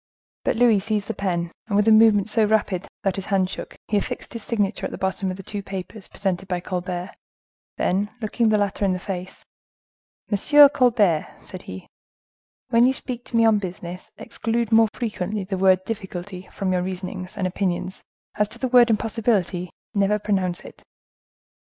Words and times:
But 0.43 0.55
Louis 0.55 0.79
seized 0.79 1.07
the 1.09 1.13
pen, 1.13 1.51
and 1.67 1.75
with 1.75 1.87
a 1.87 1.91
movement 1.91 2.27
so 2.27 2.43
rapid 2.43 2.87
that 3.03 3.17
his 3.17 3.25
hand 3.25 3.51
shook, 3.51 3.75
he 3.87 3.97
affixed 3.97 4.33
his 4.33 4.41
signature 4.41 4.87
at 4.87 4.91
the 4.91 4.97
bottom 4.97 5.29
of 5.29 5.37
the 5.37 5.43
two 5.43 5.61
papers 5.61 6.07
presented 6.07 6.47
by 6.47 6.59
Colbert,—then 6.59 8.09
looking 8.19 8.49
the 8.49 8.57
latter 8.57 8.83
in 8.83 8.93
the 8.93 8.97
face,—"Monsieur 8.99 10.69
Colbert," 10.69 11.27
said 11.41 11.61
he, 11.61 11.85
"when 12.69 12.87
you 12.87 12.93
speak 12.93 13.23
to 13.25 13.37
me 13.37 13.45
on 13.45 13.59
business, 13.59 14.09
exclude 14.17 14.71
more 14.71 14.89
frequently 14.91 15.43
the 15.43 15.55
word 15.55 15.83
difficulty 15.85 16.47
from 16.51 16.73
your 16.73 16.81
reasonings 16.81 17.37
and 17.37 17.45
opinions; 17.45 18.01
as 18.33 18.49
to 18.49 18.57
the 18.57 18.69
word 18.69 18.89
impossibility, 18.89 19.69
never 19.93 20.17
pronounce 20.17 20.61
it." 20.61 20.81